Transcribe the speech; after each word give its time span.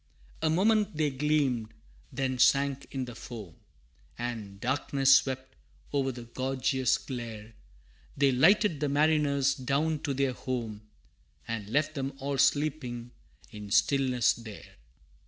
A 0.41 0.49
moment 0.49 0.97
they 0.97 1.11
gleamed, 1.11 1.75
then 2.11 2.39
sank 2.39 2.87
in 2.89 3.05
the 3.05 3.13
foam, 3.13 3.57
And 4.17 4.59
darkness 4.59 5.15
swept 5.15 5.55
over 5.93 6.11
the 6.11 6.23
gorgeous 6.23 6.97
glare 6.97 7.53
They 8.17 8.31
lighted 8.31 8.79
the 8.79 8.89
mariners 8.89 9.53
down 9.53 9.99
to 9.99 10.15
their 10.15 10.33
home, 10.33 10.89
And 11.47 11.69
left 11.69 11.93
them 11.93 12.13
all 12.17 12.39
sleeping 12.39 13.11
in 13.51 13.69
stillness 13.69 14.33
there! 14.33 14.77